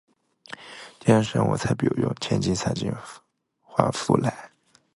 [0.99, 2.91] 天生我材必有用，千金散尽
[3.61, 4.49] 还复来